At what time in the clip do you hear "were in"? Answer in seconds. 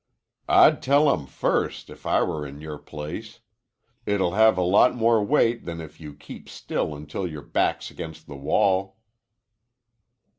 2.23-2.59